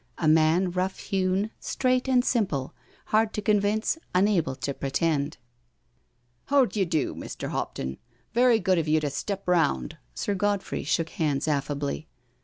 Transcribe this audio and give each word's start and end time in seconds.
A 0.17 0.27
man 0.27 0.71
rough 0.71 0.97
hewn, 0.97 1.51
straight 1.59 2.09
and 2.09 2.25
simple, 2.25 2.73
hard 3.13 3.33
to 3.35 3.41
convince, 3.43 3.99
unable 4.15 4.55
to 4.55 4.73
pretend. 4.73 5.33
•* 6.47 6.49
How 6.49 6.65
d'y'do, 6.65 7.13
Mr. 7.13 7.49
Hopton— 7.49 7.99
very 8.33 8.57
good 8.59 8.79
of 8.79 8.87
you 8.87 8.99
to 8.99 9.11
step 9.11 9.47
round. 9.47 9.97
Sir 10.15 10.33
Godfrey 10.33 10.83
shook 10.83 11.09
hands 11.09 11.47
affably. 11.47 12.07